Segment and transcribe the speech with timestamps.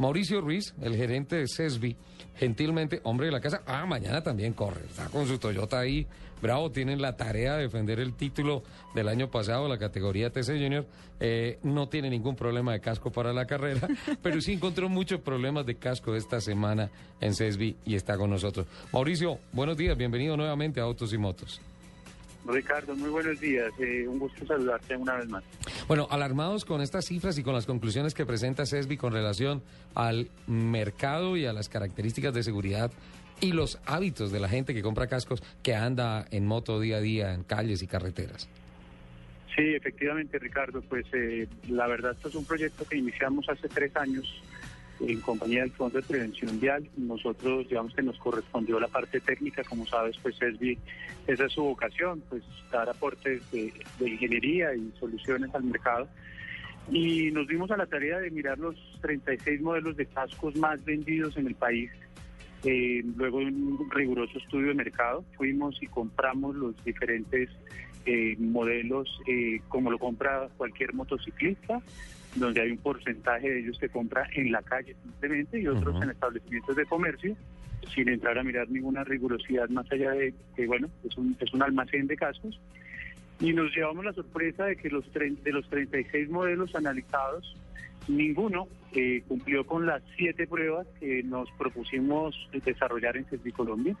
[0.00, 1.94] Mauricio Ruiz, el gerente de CESBI,
[2.34, 6.06] gentilmente, hombre de la casa, ah, mañana también corre, está con su Toyota ahí,
[6.40, 8.62] bravo, tienen la tarea de defender el título
[8.94, 10.86] del año pasado, la categoría TC Junior,
[11.20, 13.86] eh, no tiene ningún problema de casco para la carrera,
[14.22, 16.90] pero sí encontró muchos problemas de casco esta semana
[17.20, 18.66] en CESBI y está con nosotros.
[18.94, 21.60] Mauricio, buenos días, bienvenido nuevamente a Autos y Motos.
[22.46, 23.70] Ricardo, muy buenos días.
[23.78, 25.44] Eh, un gusto saludarte una vez más.
[25.86, 29.62] Bueno, alarmados con estas cifras y con las conclusiones que presenta CESBI con relación
[29.94, 32.90] al mercado y a las características de seguridad
[33.40, 37.00] y los hábitos de la gente que compra cascos que anda en moto día a
[37.00, 38.48] día en calles y carreteras.
[39.56, 40.80] Sí, efectivamente, Ricardo.
[40.82, 44.42] Pues eh, la verdad, esto es un proyecto que iniciamos hace tres años
[45.00, 46.88] en compañía del Fondo de Prevención Vial.
[46.96, 50.78] Nosotros, digamos que nos correspondió la parte técnica, como sabes, pues SBI,
[51.26, 56.08] esa es su vocación, pues dar aportes de, ingeniería y soluciones al mercado.
[56.90, 61.36] Y nos dimos a la tarea de mirar los 36 modelos de cascos más vendidos
[61.36, 61.90] en el país.
[62.64, 67.48] Eh, luego de un riguroso estudio de mercado, fuimos y compramos los diferentes
[68.06, 71.82] eh, modelos eh, como lo compra cualquier motociclista
[72.34, 76.10] donde hay un porcentaje de ellos que compra en la calle simplemente y otros en
[76.10, 77.36] establecimientos de comercio,
[77.94, 81.62] sin entrar a mirar ninguna rigurosidad más allá de que, bueno, es un, es un
[81.62, 82.60] almacén de cascos.
[83.40, 87.56] Y nos llevamos la sorpresa de que los de los 36 modelos analizados,
[88.06, 93.96] ninguno eh, cumplió con las siete pruebas que nos propusimos desarrollar en CESBI Colombia.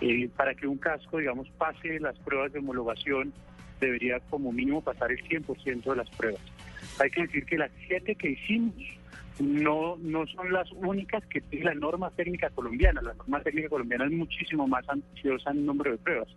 [0.00, 3.32] Eh, para que un casco, digamos, pase las pruebas de homologación,
[3.80, 6.40] debería como mínimo pasar el 100% de las pruebas.
[6.98, 8.74] Hay que decir que las siete que hicimos
[9.38, 13.00] no, no son las únicas que tiene la norma técnica colombiana.
[13.02, 16.28] La norma técnica colombiana es muchísimo más ambiciosa en número de pruebas.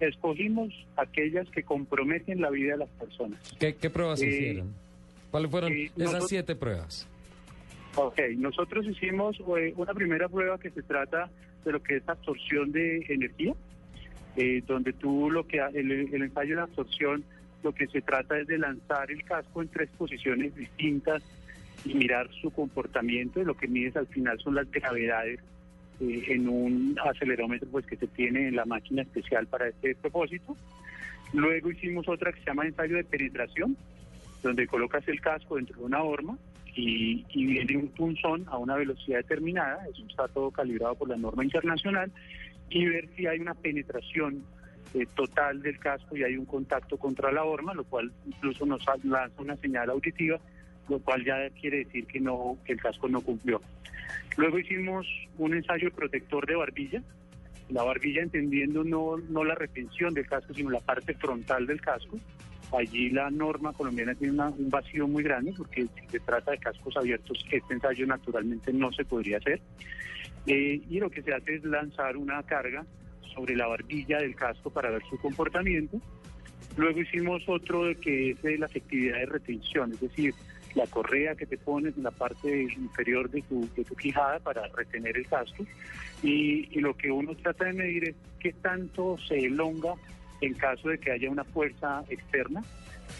[0.00, 3.40] Escogimos aquellas que comprometen la vida de las personas.
[3.58, 4.74] ¿Qué, pruebas eh, hicieron?
[5.30, 7.08] ¿Cuáles fueron eh, esas siete pruebas?
[7.96, 11.30] Ok, nosotros hicimos eh, una primera prueba que se trata
[11.64, 13.54] de lo que es absorción de energía,
[14.66, 17.24] donde tú lo que el, el ensayo de absorción
[17.64, 21.22] lo que se trata es de lanzar el casco en tres posiciones distintas
[21.84, 23.42] y mirar su comportamiento.
[23.42, 25.40] Lo que mides al final son las gravedades
[26.00, 30.56] eh, en un acelerómetro pues que se tiene en la máquina especial para este propósito.
[31.32, 33.76] Luego hicimos otra que se llama ensayo de penetración,
[34.42, 36.38] donde colocas el casco dentro de una horma
[36.76, 41.16] y, y viene un punzón a una velocidad determinada, eso está todo calibrado por la
[41.16, 42.12] norma internacional,
[42.68, 44.44] y ver si hay una penetración
[44.92, 48.84] eh, total del casco y hay un contacto contra la horma, lo cual incluso nos
[49.02, 50.38] lanza una señal auditiva,
[50.88, 53.60] lo cual ya quiere decir que no que el casco no cumplió.
[54.36, 55.06] Luego hicimos
[55.38, 57.02] un ensayo protector de barbilla,
[57.70, 62.18] la barbilla entendiendo no, no la retención del casco, sino la parte frontal del casco.
[62.76, 66.96] Allí la norma colombiana tiene un vacío muy grande porque si se trata de cascos
[66.96, 69.60] abiertos, este ensayo naturalmente no se podría hacer.
[70.46, 72.84] Eh, y lo que se hace es lanzar una carga
[73.34, 76.00] sobre la barbilla del casco para ver su comportamiento.
[76.76, 80.34] Luego hicimos otro que es de la efectividad de retención, es decir,
[80.74, 84.66] la correa que te pones en la parte inferior de tu, de tu quijada para
[84.68, 85.64] retener el casco.
[86.22, 89.94] Y, lo que uno trata de medir es qué tanto se elonga
[90.40, 92.62] en caso de que haya una fuerza externa.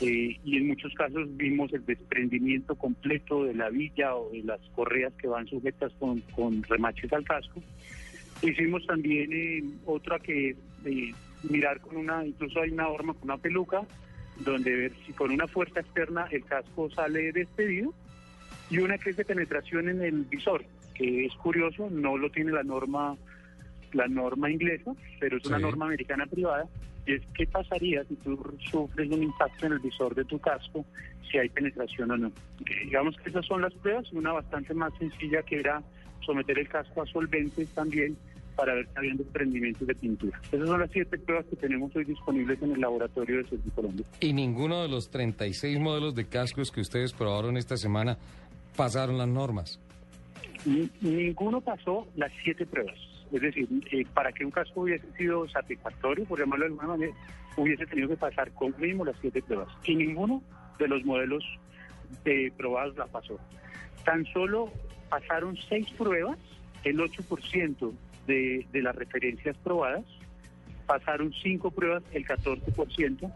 [0.00, 4.60] Eh, y en muchos casos vimos el desprendimiento completo de la villa o de las
[4.74, 7.62] correas que van sujetas con, con remaches al casco.
[8.42, 11.14] Hicimos también eh, otra que eh,
[11.48, 13.82] mirar con una, incluso hay una horma con una peluca,
[14.40, 17.94] donde ver si con una fuerza externa el casco sale despedido,
[18.68, 20.64] y una que es de penetración en el visor,
[20.94, 23.16] que es curioso, no lo tiene la norma
[23.92, 26.66] la norma inglesa, pero es una norma americana privada,
[27.06, 28.38] y es qué pasaría si tú
[28.70, 30.84] sufres un impacto en el visor de tu casco,
[31.30, 32.32] si hay penetración o no.
[32.84, 35.82] Digamos que esas son las pruebas, una bastante más sencilla que era
[36.24, 38.16] someter el casco a solventes también
[38.56, 40.40] para ver si había desprendimientos de pintura.
[40.50, 44.06] Esas son las siete pruebas que tenemos hoy disponibles en el laboratorio de CESBI Colombia.
[44.20, 48.18] ¿Y ninguno de los 36 modelos de cascos que ustedes probaron esta semana
[48.76, 49.80] pasaron las normas?
[51.00, 52.96] ninguno pasó las siete pruebas.
[53.32, 57.12] Es decir, eh, para que un casco hubiese sido satisfactorio, por llamarlo de alguna manera,
[57.56, 59.68] hubiese tenido que pasar con mínimo las siete pruebas.
[59.84, 60.42] Y ninguno
[60.78, 61.42] de los modelos
[62.24, 63.38] eh, probados la pasó.
[64.04, 64.70] Tan solo
[65.08, 66.38] pasaron seis pruebas,
[66.84, 67.92] el 8%
[68.26, 70.04] de, de las referencias probadas,
[70.86, 73.32] pasaron cinco pruebas, el 14%,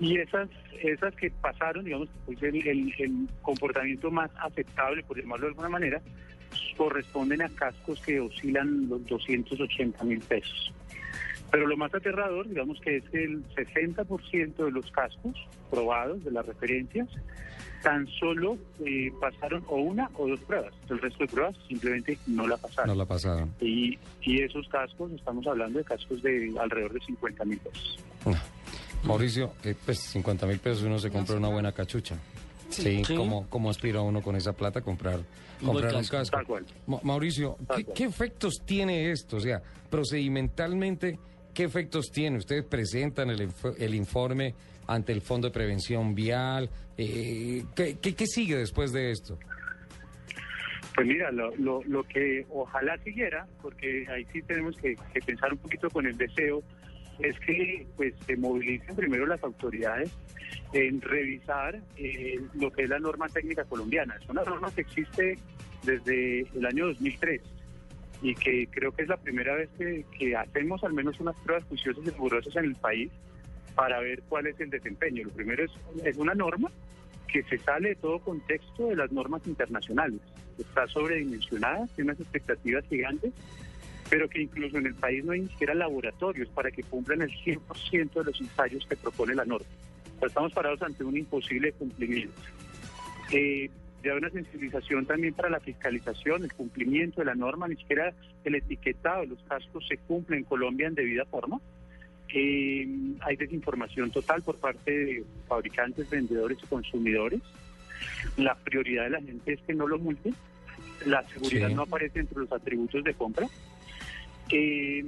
[0.00, 0.48] y esas
[0.82, 5.68] esas que pasaron, digamos, pues el, el, el comportamiento más aceptable, por llamarlo de alguna
[5.68, 6.00] manera,
[6.76, 10.72] corresponden a cascos que oscilan los 280 mil pesos.
[11.50, 15.34] Pero lo más aterrador, digamos que es el 60% de los cascos
[15.70, 17.08] probados de las referencias
[17.82, 20.74] tan solo eh, pasaron o una o dos pruebas.
[20.90, 22.88] El resto de pruebas simplemente no la pasaron.
[22.88, 23.54] No la pasaron.
[23.60, 28.04] Y, y esos cascos, estamos hablando de cascos de alrededor de 50 mil pesos.
[29.04, 32.16] Mauricio, eh, pues 50 mil pesos uno se compra una buena cachucha.
[32.68, 33.14] Sí, Sí.
[33.16, 35.20] ¿cómo, ¿cómo aspira uno con esa plata a comprar,
[35.64, 36.16] comprar un casco.
[36.18, 36.36] casco?
[36.36, 36.66] Tal cual.
[36.88, 37.96] Ma- Mauricio, Tal ¿qué, cual.
[37.96, 39.36] qué efectos tiene esto?
[39.36, 41.18] O sea, procedimentalmente,
[41.58, 42.36] ¿qué efectos tiene?
[42.36, 44.54] Ustedes presentan el, el informe
[44.86, 46.70] ante el Fondo de Prevención Vial.
[46.96, 49.36] eh, ¿qué, qué, qué sigue después de esto?
[50.94, 55.52] Pues mira, lo, lo, lo que ojalá siguiera, porque ahí sí tenemos que, que pensar
[55.52, 56.62] un poquito con el deseo,
[57.18, 60.12] es que pues se movilicen primero las autoridades
[60.72, 64.14] en revisar eh, lo que es la norma técnica colombiana.
[64.22, 65.36] Es una norma que existe
[65.82, 67.57] desde el año 2003
[68.22, 71.64] y que creo que es la primera vez que, que hacemos al menos unas pruebas
[71.64, 73.10] juiciosas y rigurosas en el país
[73.74, 75.24] para ver cuál es el desempeño.
[75.24, 75.70] Lo primero es,
[76.04, 76.70] es una norma
[77.28, 80.20] que se sale de todo contexto de las normas internacionales.
[80.58, 83.32] Está sobredimensionada, tiene unas expectativas gigantes,
[84.10, 87.30] pero que incluso en el país no hay ni siquiera laboratorios para que cumplan el
[87.30, 89.68] 100% de los ensayos que propone la norma.
[90.20, 92.40] Estamos parados ante un imposible cumplimiento.
[93.30, 93.70] Eh,
[94.04, 98.12] hay una sensibilización también para la fiscalización, el cumplimiento de la norma, ni siquiera
[98.44, 101.60] el etiquetado de los cascos se cumple en Colombia en debida forma.
[102.32, 102.86] Eh,
[103.20, 107.40] hay desinformación total por parte de fabricantes, vendedores y consumidores.
[108.36, 110.34] La prioridad de la gente es que no lo multen.
[111.06, 111.74] La seguridad Sí.
[111.74, 113.46] no aparece entre los atributos de compra.
[114.50, 115.04] Eh,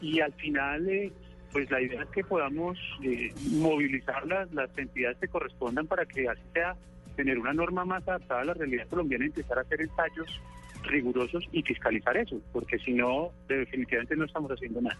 [0.00, 1.12] y al final, eh,
[1.52, 6.28] pues la idea es que podamos eh, movilizar las, las entidades que correspondan para que
[6.28, 6.76] así sea
[7.16, 10.40] tener una norma más adaptada a la realidad colombiana y empezar a hacer ensayos
[10.84, 14.96] rigurosos y fiscalizar eso, porque si no, definitivamente no estamos haciendo nada.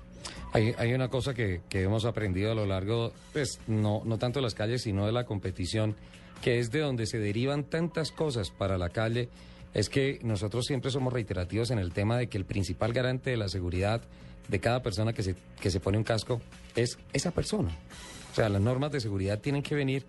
[0.53, 4.41] Hay, hay una cosa que, que hemos aprendido a lo largo, pues no, no tanto
[4.41, 5.95] de las calles, sino de la competición,
[6.43, 9.29] que es de donde se derivan tantas cosas para la calle,
[9.75, 13.37] es que nosotros siempre somos reiterativos en el tema de que el principal garante de
[13.37, 14.03] la seguridad
[14.49, 16.41] de cada persona que se, que se pone un casco
[16.75, 17.71] es esa persona.
[18.33, 20.05] O sea, las normas de seguridad tienen que venir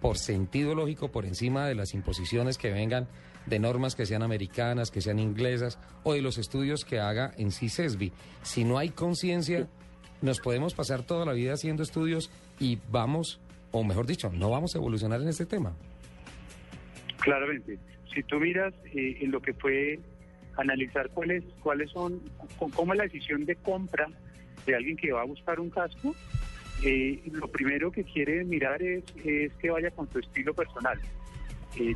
[0.00, 3.08] por sentido lógico por encima de las imposiciones que vengan
[3.46, 7.50] de normas que sean americanas, que sean inglesas o de los estudios que haga en
[7.50, 8.12] sí CESBI.
[8.42, 9.66] Si no hay conciencia,
[10.22, 13.40] nos podemos pasar toda la vida haciendo estudios y vamos,
[13.72, 15.74] o mejor dicho, no vamos a evolucionar en este tema.
[17.20, 17.78] Claramente.
[18.14, 20.00] Si tú miras eh, en lo que fue
[20.56, 22.20] analizar cuáles cuáles son,
[22.74, 24.08] cómo es la decisión de compra
[24.66, 26.14] de alguien que va a buscar un casco,
[26.82, 30.98] eh, lo primero que quiere mirar es, es que vaya con su estilo personal.
[31.76, 31.94] Eh,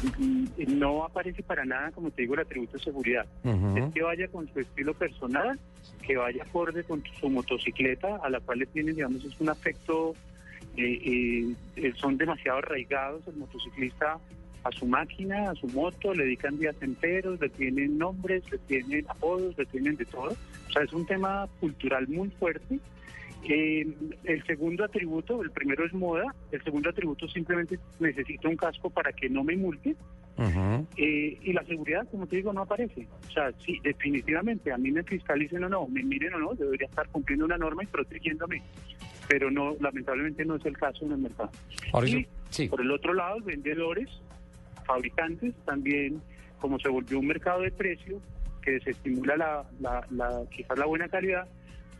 [0.69, 3.27] no aparece para nada, como te digo, el atributo de seguridad.
[3.77, 5.59] Es que vaya con su estilo personal,
[6.07, 10.15] que vaya acorde con su motocicleta, a la cual le tienen, digamos, es un afecto,
[10.77, 14.19] eh, eh, son demasiado arraigados el motociclista
[14.65, 19.05] a su máquina, a su moto, le dedican días enteros, le tienen nombres, le tienen
[19.09, 20.31] apodos, le tienen de todo.
[20.69, 22.79] O sea, es un tema cultural muy fuerte.
[23.47, 23.87] Eh,
[24.25, 29.13] el segundo atributo, el primero es moda, el segundo atributo simplemente necesito un casco para
[29.13, 29.95] que no me multe.
[30.37, 30.87] Ujú.
[30.97, 33.07] Eh, y la seguridad, como te digo, no aparece.
[33.29, 36.89] O sea, sí, definitivamente, a mí me fiscalicen o no, me miren o no, debería
[36.89, 38.63] estar cumpliendo una norma y protegiéndome.
[39.29, 41.51] Pero no, lamentablemente no es el caso en el mercado.
[41.93, 42.69] Mauricio, Y sí.
[42.69, 44.09] por el otro lado, vendedores,
[44.85, 46.21] fabricantes, también,
[46.61, 48.21] como se volvió un mercado de precio
[48.63, 51.47] que desestimula la, la, la- quizás la buena calidad,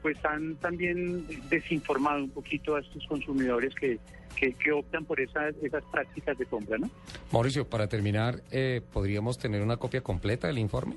[0.03, 3.99] pues han también desinformado un poquito a estos consumidores que,
[4.37, 6.91] que, que optan por esas, esas prácticas de compra, ¿no?
[7.33, 10.97] Mauricio, para terminar, eh, ¿podríamos tener una copia completa del informe?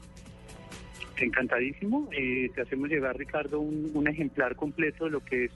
[1.19, 2.09] Encantadísimo.
[2.11, 5.51] Eh, te hacemos llegar, Ricardo, un, un ejemplar completo de lo que es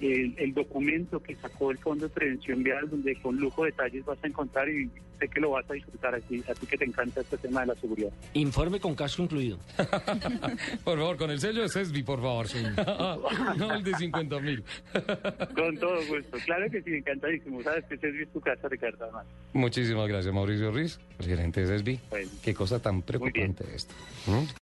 [0.00, 4.04] el, el documento que sacó el Fondo de Prevención Vial, donde con lujo de detalles
[4.04, 6.84] vas a encontrar y sé que lo vas a disfrutar aquí, a ti que te
[6.84, 8.10] encanta este tema de la seguridad.
[8.34, 9.58] Informe con casco incluido.
[10.84, 12.46] Por favor, con el sello de CESBI, por favor.
[13.56, 14.62] no el de 50 mil.
[15.54, 16.36] Con todo gusto.
[16.44, 17.62] Claro que sí, encantadísimo.
[17.62, 19.26] Sabes que ese es tu casa, Ricardo, además.
[19.52, 22.00] Muchísimas gracias, Mauricio Ruiz, el gerente de CESBI.
[22.10, 22.30] Bueno.
[22.42, 23.94] Qué cosa tan preocupante esto.
[24.26, 24.46] ¿Mm?